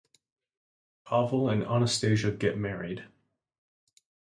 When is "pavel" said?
1.05-1.47